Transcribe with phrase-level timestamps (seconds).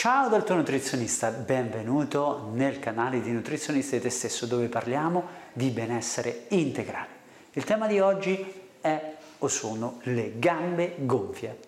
[0.00, 5.70] Ciao dal tuo nutrizionista, benvenuto nel canale di Nutrizionista di te stesso dove parliamo di
[5.70, 7.08] benessere integrale.
[7.54, 8.46] Il tema di oggi
[8.80, 11.58] è o sono le gambe gonfie.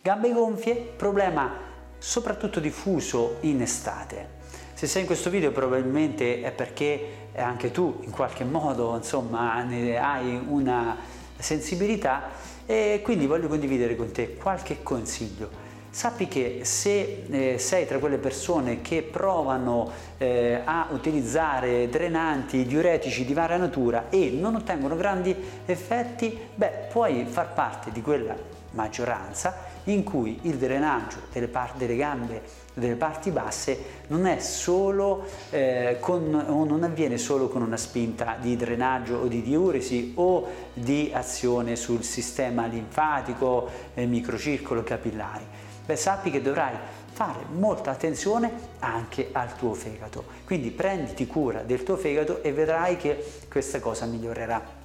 [0.00, 1.52] Gambe gonfie, problema
[1.98, 4.36] soprattutto diffuso in estate.
[4.72, 10.42] Se sei in questo video probabilmente è perché anche tu in qualche modo insomma hai
[10.48, 10.96] una
[11.38, 12.30] sensibilità
[12.66, 15.66] e quindi voglio condividere con te qualche consiglio.
[15.90, 23.24] Sappi che se eh, sei tra quelle persone che provano eh, a utilizzare drenanti diuretici
[23.24, 25.34] di varia natura e non ottengono grandi
[25.64, 28.36] effetti, beh, puoi far parte di quella
[28.72, 32.42] maggioranza in cui il drenaggio delle, delle gambe
[32.74, 33.76] delle parti basse
[34.08, 40.12] non solo eh, con, non avviene solo con una spinta di drenaggio o di diuresi
[40.16, 45.44] o di azione sul sistema linfatico, eh, microcircolo capillari.
[45.84, 46.74] Beh, sappi che dovrai
[47.10, 50.24] fare molta attenzione anche al tuo fegato.
[50.44, 54.77] Quindi prenditi cura del tuo fegato e vedrai che questa cosa migliorerà.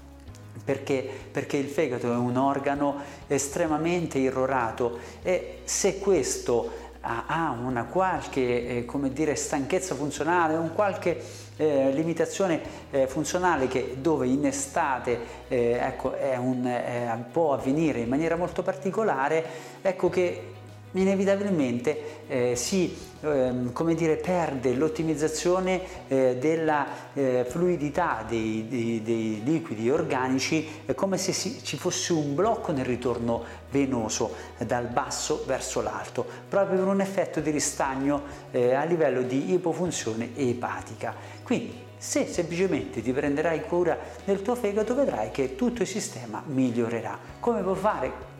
[0.63, 1.07] Perché?
[1.31, 9.09] Perché il fegato è un organo estremamente irrorato e se questo ha una qualche eh,
[9.11, 11.21] dire, stanchezza funzionale, un qualche
[11.57, 18.37] eh, limitazione eh, funzionale che dove in estate eh, ecco, un, può avvenire in maniera
[18.37, 19.43] molto particolare,
[19.81, 20.52] ecco che
[20.93, 29.41] inevitabilmente eh, si ehm, come dire, perde l'ottimizzazione eh, della eh, fluidità dei, dei, dei,
[29.43, 34.33] liquidi organici, è come se si, ci fosse un blocco nel ritorno venoso
[34.65, 38.21] dal basso verso l'alto, proprio per un effetto di ristagno
[38.51, 41.15] eh, a livello di ipofunzione epatica.
[41.43, 47.17] Quindi se semplicemente ti prenderai cura del tuo fegato vedrai che tutto il sistema migliorerà.
[47.39, 48.32] Come puoi fare?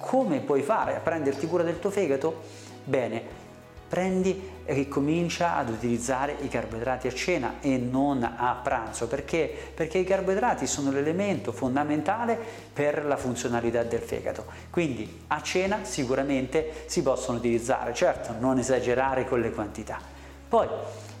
[0.00, 2.42] Come puoi fare a prenderti cura del tuo fegato?
[2.82, 3.22] Bene,
[3.86, 9.52] prendi e comincia ad utilizzare i carboidrati a cena e non a pranzo perché?
[9.74, 12.38] perché i carboidrati sono l'elemento fondamentale
[12.72, 19.24] per la funzionalità del fegato quindi a cena sicuramente si possono utilizzare certo non esagerare
[19.24, 19.98] con le quantità
[20.48, 20.68] poi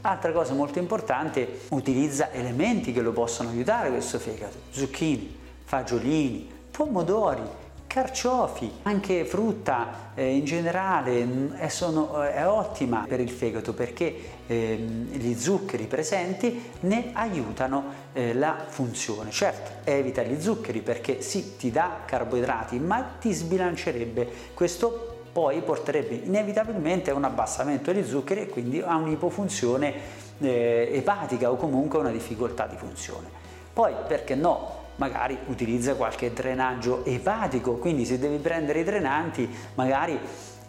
[0.02, 7.42] altra cosa molto importante utilizza elementi che lo possono aiutare questo fegato zucchini fagiolini pomodori
[7.90, 13.74] carciofi, anche frutta eh, in generale mm, è, sono, eh, è, ottima per il fegato
[13.74, 14.14] perché
[14.46, 19.32] eh, gli zuccheri presenti ne aiutano eh, la funzione.
[19.32, 24.28] Certo, evita gli zuccheri perché sì, ti dà carboidrati, ma ti sbilancerebbe.
[24.54, 29.94] Questo poi porterebbe inevitabilmente a un abbassamento degli zuccheri e quindi a un'ipofunzione
[30.38, 33.28] eh, epatica o comunque una difficoltà di funzione.
[33.72, 40.18] Poi, perché no, magari utilizza qualche drenaggio epatico, quindi se devi prendere i drenanti magari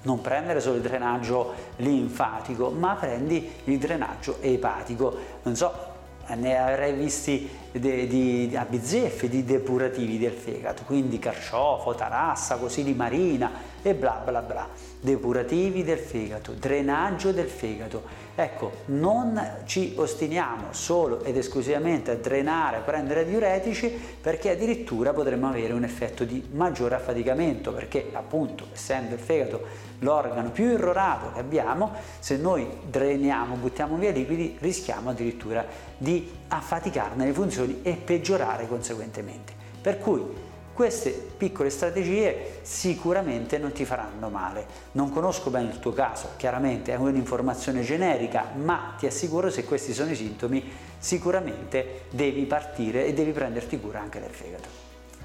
[0.03, 5.15] non prendere solo il drenaggio linfatico, ma prendi il drenaggio epatico.
[5.43, 5.91] Non so,
[6.35, 12.83] ne avrei visti di, di, a bizzeffe di depurativi del fegato, quindi carciofo, tarassa, così
[12.83, 13.51] di marina
[13.81, 14.67] e bla bla bla.
[14.99, 18.03] Depurativi del fegato, drenaggio del fegato.
[18.35, 23.89] Ecco, non ci ostiniamo solo ed esclusivamente a drenare, a prendere diuretici,
[24.21, 30.50] perché addirittura potremmo avere un effetto di maggiore affaticamento, perché appunto essendo il fegato l'organo
[30.50, 35.66] più irrorato che abbiamo, se noi dreniamo, buttiamo via liquidi, rischiamo addirittura
[35.97, 39.53] di affaticarne le funzioni e peggiorare conseguentemente.
[39.81, 44.66] Per cui queste piccole strategie sicuramente non ti faranno male.
[44.94, 49.94] Non conosco bene il tuo caso, chiaramente è un'informazione generica, ma ti assicuro se questi
[49.94, 50.63] sono i sintomi
[50.97, 54.69] sicuramente devi partire e devi prenderti cura anche del fegato.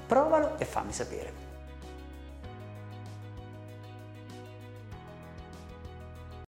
[0.05, 1.46] Provalo e fammi sapere.